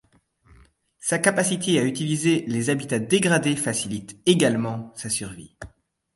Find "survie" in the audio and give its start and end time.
5.11-5.55